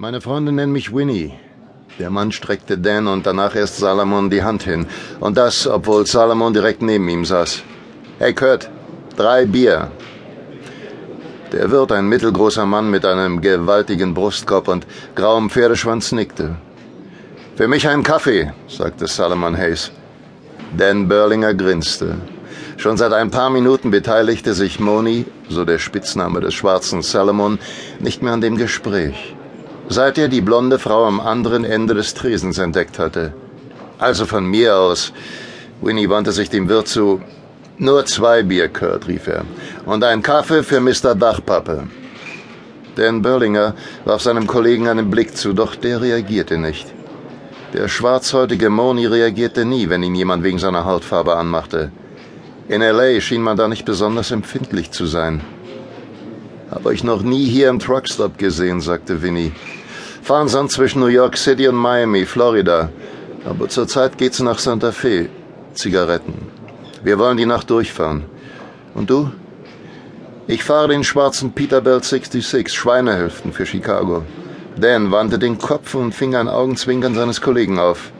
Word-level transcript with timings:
Meine 0.00 0.20
Freunde 0.20 0.52
nennen 0.52 0.70
mich 0.70 0.94
Winnie. 0.94 1.32
Der 1.98 2.08
Mann 2.08 2.30
streckte 2.30 2.78
Dan 2.78 3.08
und 3.08 3.26
danach 3.26 3.56
erst 3.56 3.78
Salomon 3.78 4.30
die 4.30 4.44
Hand 4.44 4.62
hin. 4.62 4.86
Und 5.18 5.36
das, 5.36 5.66
obwohl 5.66 6.06
Salomon 6.06 6.54
direkt 6.54 6.82
neben 6.82 7.08
ihm 7.08 7.24
saß. 7.24 7.64
Hey 8.20 8.32
Kurt, 8.32 8.70
drei 9.16 9.44
Bier. 9.44 9.90
Der 11.50 11.72
Wirt, 11.72 11.90
ein 11.90 12.08
mittelgroßer 12.08 12.64
Mann 12.64 12.92
mit 12.92 13.04
einem 13.04 13.40
gewaltigen 13.40 14.14
Brustkorb 14.14 14.68
und 14.68 14.86
grauem 15.16 15.50
Pferdeschwanz, 15.50 16.12
nickte. 16.12 16.54
Für 17.56 17.66
mich 17.66 17.88
einen 17.88 18.04
Kaffee, 18.04 18.52
sagte 18.68 19.08
Salomon 19.08 19.56
Hayes. 19.56 19.90
Dan 20.76 21.08
Burlinger 21.08 21.54
grinste. 21.54 22.18
Schon 22.76 22.96
seit 22.96 23.12
ein 23.12 23.32
paar 23.32 23.50
Minuten 23.50 23.90
beteiligte 23.90 24.54
sich 24.54 24.78
Moni, 24.78 25.24
so 25.48 25.64
der 25.64 25.80
Spitzname 25.80 26.38
des 26.40 26.54
schwarzen 26.54 27.02
Salomon, 27.02 27.58
nicht 27.98 28.22
mehr 28.22 28.34
an 28.34 28.40
dem 28.40 28.56
Gespräch 28.56 29.34
seit 29.88 30.18
er 30.18 30.28
die 30.28 30.40
blonde 30.40 30.78
Frau 30.78 31.06
am 31.06 31.20
anderen 31.20 31.64
Ende 31.64 31.94
des 31.94 32.14
Tresens 32.14 32.58
entdeckt 32.58 32.98
hatte. 32.98 33.32
Also 33.98 34.26
von 34.26 34.44
mir 34.44 34.76
aus. 34.76 35.12
Winnie 35.80 36.08
wandte 36.08 36.32
sich 36.32 36.50
dem 36.50 36.68
Wirt 36.68 36.88
zu. 36.88 37.20
Nur 37.78 38.04
zwei 38.06 38.42
Bier, 38.42 38.68
Kurt, 38.68 39.08
rief 39.08 39.26
er. 39.28 39.44
Und 39.86 40.02
ein 40.04 40.22
Kaffee 40.22 40.62
für 40.62 40.80
Mr. 40.80 41.14
Dachpappe. 41.14 41.88
Dan 42.96 43.22
Burlinger 43.22 43.74
warf 44.04 44.22
seinem 44.22 44.46
Kollegen 44.46 44.88
einen 44.88 45.10
Blick 45.10 45.36
zu, 45.36 45.52
doch 45.52 45.76
der 45.76 46.00
reagierte 46.00 46.58
nicht. 46.58 46.86
Der 47.72 47.86
schwarzhäutige 47.86 48.70
Moni 48.70 49.06
reagierte 49.06 49.64
nie, 49.64 49.88
wenn 49.88 50.02
ihn 50.02 50.14
jemand 50.14 50.42
wegen 50.42 50.58
seiner 50.58 50.84
Hautfarbe 50.84 51.36
anmachte. 51.36 51.92
In 52.68 52.82
L.A. 52.82 53.20
schien 53.20 53.42
man 53.42 53.56
da 53.56 53.68
nicht 53.68 53.84
besonders 53.84 54.30
empfindlich 54.30 54.90
zu 54.90 55.06
sein. 55.06 55.42
Habe 56.70 56.92
ich 56.92 57.04
noch 57.04 57.22
nie 57.22 57.46
hier 57.46 57.68
im 57.68 57.78
Truckstop 57.78 58.36
gesehen, 58.36 58.80
sagte 58.80 59.22
Winnie. 59.22 59.52
Fahren 60.28 60.48
sonst 60.48 60.74
zwischen 60.74 61.00
New 61.00 61.06
York 61.06 61.38
City 61.38 61.68
und 61.68 61.76
Miami, 61.76 62.26
Florida. 62.26 62.90
Aber 63.46 63.66
zurzeit 63.70 64.18
geht's 64.18 64.40
nach 64.40 64.58
Santa 64.58 64.92
Fe. 64.92 65.30
Zigaretten. 65.72 66.34
Wir 67.02 67.18
wollen 67.18 67.38
die 67.38 67.46
Nacht 67.46 67.70
durchfahren. 67.70 68.26
Und 68.94 69.08
du? 69.08 69.30
Ich 70.46 70.64
fahre 70.64 70.88
den 70.88 71.02
schwarzen 71.02 71.52
Peterbilt 71.52 72.04
66, 72.04 72.70
Schweinehälften 72.70 73.54
für 73.54 73.64
Chicago. 73.64 74.22
Dan 74.76 75.10
wandte 75.12 75.38
den 75.38 75.56
Kopf 75.56 75.94
und 75.94 76.14
fing 76.14 76.34
ein 76.36 76.48
Augenzwinkern 76.48 77.14
seines 77.14 77.40
Kollegen 77.40 77.78
auf. 77.78 78.12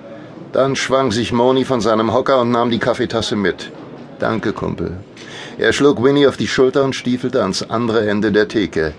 Dann 0.53 0.77
schwang 0.77 1.12
sich 1.12 1.31
Moni 1.31 1.67
von 1.67 1.83
seinem 1.83 2.14
Hocker 2.14 2.41
und 2.41 2.51
nahm 2.51 2.70
die 2.70 2.79
Kaffeetasse 2.79 3.36
mit. 3.36 3.70
Danke, 4.19 4.55
Kumpel. 4.55 4.97
Er 5.59 5.75
schlug 5.75 6.03
Winnie 6.03 6.27
auf 6.27 6.39
die 6.39 6.48
Schulter 6.48 6.84
und 6.84 6.97
stiefelte 6.97 7.42
ans 7.42 7.69
andere 7.69 8.09
Ende 8.09 8.33
der 8.33 8.48
Theke. 8.48 8.95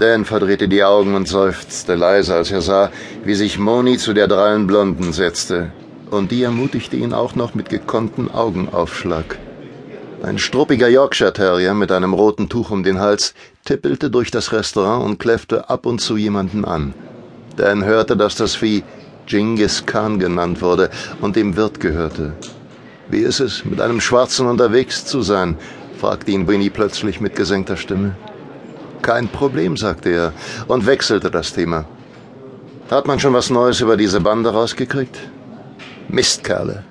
Dan 0.00 0.24
verdrehte 0.24 0.66
die 0.66 0.82
Augen 0.82 1.14
und 1.14 1.28
seufzte 1.28 1.94
leise, 1.94 2.34
als 2.34 2.50
er 2.50 2.62
sah, 2.62 2.90
wie 3.22 3.34
sich 3.34 3.58
Moni 3.58 3.98
zu 3.98 4.14
der 4.14 4.28
drallen 4.28 4.66
Blonden 4.66 5.12
setzte. 5.12 5.72
Und 6.10 6.30
die 6.30 6.42
ermutigte 6.42 6.96
ihn 6.96 7.12
auch 7.12 7.34
noch 7.34 7.54
mit 7.54 7.68
gekonnten 7.68 8.30
Augenaufschlag. 8.30 9.38
Ein 10.22 10.38
struppiger 10.38 10.88
Yorkshire 10.88 11.34
Terrier 11.34 11.74
mit 11.74 11.92
einem 11.92 12.14
roten 12.14 12.48
Tuch 12.48 12.70
um 12.70 12.82
den 12.82 12.98
Hals 12.98 13.34
tippelte 13.66 14.08
durch 14.08 14.30
das 14.30 14.52
Restaurant 14.52 15.04
und 15.04 15.18
kläffte 15.18 15.68
ab 15.68 15.84
und 15.84 16.00
zu 16.00 16.16
jemanden 16.16 16.64
an. 16.64 16.94
Dan 17.56 17.84
hörte, 17.84 18.16
dass 18.16 18.36
das 18.36 18.54
Vieh 18.54 18.82
Genghis 19.26 19.84
Khan 19.84 20.18
genannt 20.18 20.62
wurde 20.62 20.88
und 21.20 21.36
dem 21.36 21.56
Wirt 21.56 21.78
gehörte. 21.78 22.32
Wie 23.10 23.20
ist 23.20 23.40
es, 23.40 23.66
mit 23.66 23.82
einem 23.82 24.00
Schwarzen 24.00 24.46
unterwegs 24.46 25.04
zu 25.04 25.20
sein? 25.20 25.58
fragte 26.00 26.30
ihn 26.30 26.48
Winnie 26.48 26.70
plötzlich 26.70 27.20
mit 27.20 27.36
gesenkter 27.36 27.76
Stimme. 27.76 28.16
Kein 29.02 29.28
Problem, 29.28 29.76
sagte 29.76 30.10
er 30.10 30.32
und 30.68 30.86
wechselte 30.86 31.30
das 31.30 31.52
Thema. 31.52 31.84
Hat 32.90 33.06
man 33.06 33.20
schon 33.20 33.34
was 33.34 33.50
Neues 33.50 33.80
über 33.80 33.96
diese 33.96 34.20
Bande 34.20 34.50
rausgekriegt? 34.50 35.16
Mistkerle, 36.08 36.84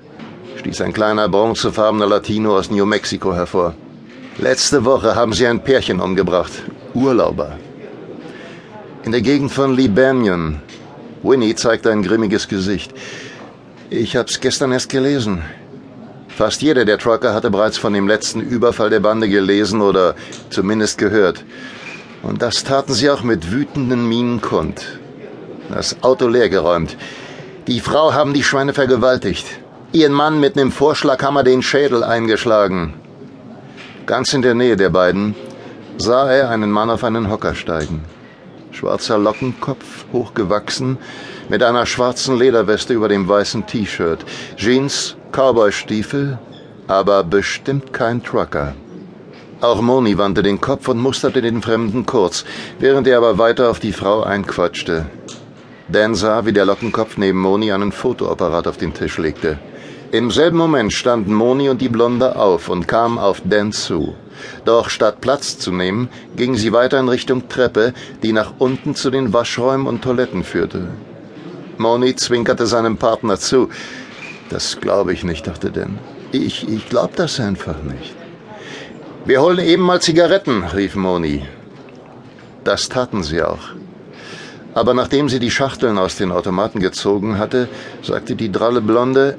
stieß 0.56 0.80
ein 0.80 0.92
kleiner 0.92 1.28
bronzefarbener 1.28 2.06
Latino 2.06 2.56
aus 2.56 2.70
New 2.70 2.86
Mexico 2.86 3.34
hervor. 3.34 3.74
Letzte 4.38 4.84
Woche 4.84 5.14
haben 5.14 5.34
sie 5.34 5.46
ein 5.46 5.62
Pärchen 5.62 6.00
umgebracht. 6.00 6.52
Urlauber. 6.94 7.58
In 9.04 9.12
der 9.12 9.20
Gegend 9.20 9.52
von 9.52 9.74
Lee 9.76 9.88
Banyan. 9.88 10.62
Winnie 11.22 11.54
zeigte 11.54 11.90
ein 11.90 12.02
grimmiges 12.02 12.48
Gesicht. 12.48 12.94
Ich 13.90 14.16
hab's 14.16 14.40
gestern 14.40 14.72
erst 14.72 14.88
gelesen. 14.88 15.42
Fast 16.28 16.62
jeder 16.62 16.86
der 16.86 16.96
Trucker 16.96 17.34
hatte 17.34 17.50
bereits 17.50 17.76
von 17.76 17.92
dem 17.92 18.08
letzten 18.08 18.40
Überfall 18.40 18.88
der 18.88 19.00
Bande 19.00 19.28
gelesen 19.28 19.82
oder 19.82 20.14
zumindest 20.48 20.96
gehört. 20.96 21.44
Und 22.22 22.42
das 22.42 22.64
taten 22.64 22.92
sie 22.92 23.10
auch 23.10 23.22
mit 23.22 23.50
wütenden 23.50 24.08
Mienen 24.08 24.40
kund. 24.40 24.98
Das 25.70 26.02
Auto 26.02 26.26
leergeräumt. 26.26 26.96
Die 27.66 27.80
Frau 27.80 28.12
haben 28.12 28.34
die 28.34 28.42
Schweine 28.42 28.74
vergewaltigt. 28.74 29.46
Ihren 29.92 30.12
Mann 30.12 30.40
mit 30.40 30.56
nem 30.56 30.72
Vorschlaghammer 30.72 31.42
den 31.42 31.62
Schädel 31.62 32.02
eingeschlagen. 32.04 32.94
Ganz 34.06 34.32
in 34.32 34.42
der 34.42 34.54
Nähe 34.54 34.76
der 34.76 34.90
beiden 34.90 35.34
sah 35.98 36.30
er 36.30 36.50
einen 36.50 36.70
Mann 36.70 36.90
auf 36.90 37.04
einen 37.04 37.30
Hocker 37.30 37.54
steigen. 37.54 38.04
Schwarzer 38.72 39.18
Lockenkopf, 39.18 40.06
hochgewachsen, 40.12 40.98
mit 41.48 41.62
einer 41.62 41.86
schwarzen 41.86 42.38
Lederweste 42.38 42.94
über 42.94 43.08
dem 43.08 43.28
weißen 43.28 43.66
T-Shirt, 43.66 44.24
Jeans, 44.56 45.16
Cowboystiefel, 45.32 46.38
aber 46.86 47.24
bestimmt 47.24 47.92
kein 47.92 48.22
Trucker. 48.22 48.74
Auch 49.60 49.82
Moni 49.82 50.16
wandte 50.16 50.42
den 50.42 50.60
Kopf 50.60 50.88
und 50.88 50.98
musterte 50.98 51.42
den 51.42 51.60
Fremden 51.60 52.06
kurz, 52.06 52.44
während 52.78 53.06
er 53.06 53.18
aber 53.18 53.36
weiter 53.36 53.70
auf 53.70 53.78
die 53.78 53.92
Frau 53.92 54.22
einquatschte. 54.22 55.06
Dan 55.88 56.14
sah, 56.14 56.46
wie 56.46 56.52
der 56.52 56.64
Lockenkopf 56.64 57.18
neben 57.18 57.40
Moni 57.40 57.70
einen 57.70 57.92
Fotoapparat 57.92 58.66
auf 58.66 58.78
den 58.78 58.94
Tisch 58.94 59.18
legte. 59.18 59.58
Im 60.12 60.30
selben 60.30 60.56
Moment 60.56 60.92
standen 60.92 61.34
Moni 61.34 61.68
und 61.68 61.80
die 61.80 61.88
Blonde 61.88 62.36
auf 62.36 62.68
und 62.68 62.88
kamen 62.88 63.18
auf 63.18 63.42
Dan 63.44 63.72
zu. 63.72 64.14
Doch 64.64 64.88
statt 64.88 65.20
Platz 65.20 65.58
zu 65.58 65.72
nehmen, 65.72 66.08
ging 66.36 66.54
sie 66.54 66.72
weiter 66.72 66.98
in 66.98 67.08
Richtung 67.08 67.48
Treppe, 67.48 67.92
die 68.22 68.32
nach 68.32 68.54
unten 68.58 68.94
zu 68.94 69.10
den 69.10 69.32
Waschräumen 69.34 69.86
und 69.86 70.02
Toiletten 70.02 70.42
führte. 70.42 70.88
Moni 71.76 72.16
zwinkerte 72.16 72.66
seinem 72.66 72.96
Partner 72.96 73.38
zu. 73.38 73.68
Das 74.48 74.80
glaube 74.80 75.12
ich 75.12 75.22
nicht, 75.22 75.46
dachte 75.46 75.70
Dan. 75.70 75.98
Ich, 76.32 76.68
ich 76.68 76.88
glaube 76.88 77.12
das 77.16 77.38
einfach 77.38 77.82
nicht. 77.82 78.19
Wir 79.26 79.42
holen 79.42 79.58
eben 79.58 79.82
mal 79.82 80.00
Zigaretten, 80.00 80.64
rief 80.64 80.96
Moni. 80.96 81.42
Das 82.64 82.88
taten 82.88 83.22
sie 83.22 83.42
auch. 83.42 83.70
Aber 84.72 84.94
nachdem 84.94 85.28
sie 85.28 85.38
die 85.38 85.50
Schachteln 85.50 85.98
aus 85.98 86.16
den 86.16 86.32
Automaten 86.32 86.80
gezogen 86.80 87.38
hatte, 87.38 87.68
sagte 88.02 88.34
die 88.34 88.50
dralle 88.50 88.80
Blonde, 88.80 89.36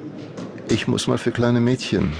ich 0.70 0.88
muss 0.88 1.08
mal 1.08 1.18
für 1.18 1.32
kleine 1.32 1.62
Mädchen. 1.62 2.14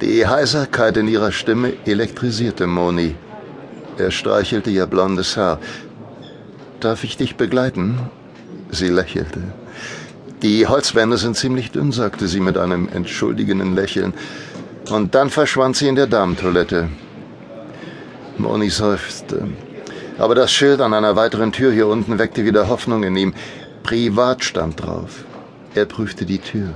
Die 0.00 0.26
Heiserkeit 0.26 0.96
in 0.96 1.08
ihrer 1.08 1.32
Stimme 1.32 1.72
elektrisierte 1.84 2.66
Moni. 2.66 3.16
Er 3.98 4.10
streichelte 4.10 4.70
ihr 4.70 4.86
blondes 4.86 5.36
Haar. 5.36 5.58
Darf 6.80 7.04
ich 7.04 7.16
dich 7.16 7.36
begleiten? 7.36 7.98
Sie 8.70 8.88
lächelte. 8.88 9.40
Die 10.42 10.66
Holzwände 10.66 11.18
sind 11.18 11.36
ziemlich 11.36 11.70
dünn, 11.70 11.92
sagte 11.92 12.26
sie 12.26 12.40
mit 12.40 12.58
einem 12.58 12.88
entschuldigenden 12.88 13.74
Lächeln. 13.74 14.12
Und 14.92 15.14
dann 15.14 15.30
verschwand 15.30 15.74
sie 15.76 15.88
in 15.88 15.94
der 15.94 16.06
Damentoilette. 16.06 16.90
Moni 18.36 18.68
seufzte. 18.68 19.48
Aber 20.18 20.34
das 20.34 20.52
Schild 20.52 20.82
an 20.82 20.92
einer 20.92 21.16
weiteren 21.16 21.50
Tür 21.50 21.72
hier 21.72 21.86
unten 21.86 22.18
weckte 22.18 22.44
wieder 22.44 22.68
Hoffnung 22.68 23.02
in 23.02 23.16
ihm. 23.16 23.32
Privat 23.82 24.44
stand 24.44 24.82
drauf. 24.82 25.24
Er 25.74 25.86
prüfte 25.86 26.26
die 26.26 26.40
Tür. 26.40 26.74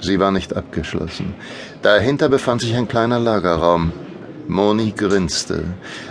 Sie 0.00 0.18
war 0.18 0.30
nicht 0.30 0.56
abgeschlossen. 0.56 1.34
Dahinter 1.82 2.30
befand 2.30 2.62
sich 2.62 2.74
ein 2.74 2.88
kleiner 2.88 3.18
Lagerraum. 3.18 3.92
Moni 4.46 4.94
grinste. 4.96 5.64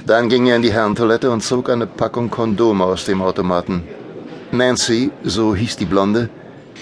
Dann 0.06 0.30
ging 0.30 0.46
er 0.46 0.58
in 0.58 0.62
die 0.62 0.74
Herrentoilette 0.74 1.32
und 1.32 1.42
zog 1.42 1.72
eine 1.72 1.88
Packung 1.88 2.30
Kondome 2.30 2.84
aus 2.84 3.06
dem 3.06 3.24
Automaten. 3.24 3.84
Nancy, 4.52 5.10
so 5.24 5.56
hieß 5.56 5.78
die 5.78 5.86
Blonde, 5.86 6.30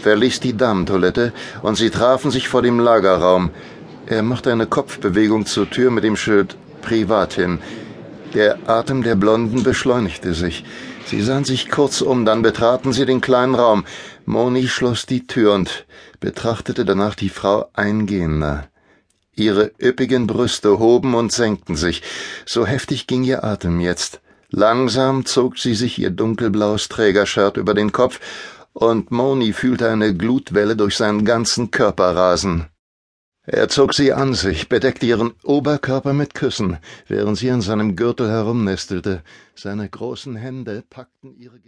verließ 0.04 0.42
die 0.42 0.58
Damentoilette 0.58 1.32
und 1.62 1.76
sie 1.76 1.90
trafen 1.90 2.30
sich 2.30 2.50
vor 2.50 2.62
dem 2.62 2.80
Lagerraum. 2.82 3.52
Er 4.08 4.22
machte 4.22 4.52
eine 4.52 4.68
Kopfbewegung 4.68 5.48
zur 5.48 5.70
Tür 5.70 5.90
mit 5.90 6.04
dem 6.04 6.16
Schild 6.16 6.58
Privat 6.82 7.34
hin. 7.34 7.60
Der 8.36 8.70
Atem 8.70 9.02
der 9.02 9.16
Blonden 9.16 9.64
beschleunigte 9.64 10.36
sich. 10.36 10.64
Sie 11.08 11.22
sahen 11.22 11.44
sich 11.44 11.70
kurz 11.70 12.02
um, 12.02 12.26
dann 12.26 12.44
betraten 12.44 12.94
sie 12.94 13.06
den 13.06 13.22
kleinen 13.22 13.56
Raum. 13.56 13.86
Moni 14.26 14.68
schloss 14.68 15.06
die 15.06 15.26
Tür 15.26 15.54
und 15.54 15.86
betrachtete 16.20 16.86
danach 16.86 17.16
die 17.16 17.30
Frau 17.30 17.70
eingehender. 17.74 18.68
Ihre 19.36 19.72
üppigen 19.82 20.28
Brüste 20.28 20.78
hoben 20.78 21.16
und 21.16 21.32
senkten 21.32 21.76
sich. 21.76 22.04
So 22.46 22.66
heftig 22.66 23.08
ging 23.08 23.24
ihr 23.24 23.44
Atem 23.44 23.80
jetzt. 23.80 24.22
Langsam 24.50 25.26
zog 25.26 25.58
sie 25.58 25.74
sich 25.74 25.98
ihr 25.98 26.12
dunkelblaues 26.12 26.90
Trägershirt 26.90 27.58
über 27.58 27.74
den 27.74 27.92
Kopf, 27.92 28.20
und 28.74 29.10
Moni 29.10 29.54
fühlte 29.54 29.90
eine 29.90 30.14
Glutwelle 30.16 30.76
durch 30.76 30.98
seinen 30.98 31.26
ganzen 31.26 31.72
Körper 31.72 32.16
rasen. 32.16 32.68
Er 33.48 33.70
zog 33.70 33.94
sie 33.94 34.12
an 34.12 34.34
sich, 34.34 34.70
bedeckte 34.70 35.06
ihren 35.06 35.34
Oberkörper 35.44 36.14
mit 36.14 36.34
Küssen, 36.34 36.78
während 37.08 37.38
sie 37.38 37.52
an 37.52 37.62
seinem 37.62 37.96
Gürtel 37.96 38.28
herumnestelte. 38.28 39.22
Seine 39.54 39.88
großen 39.88 40.36
Hände 40.36 40.84
packten 40.90 41.36
ihre 41.38 41.60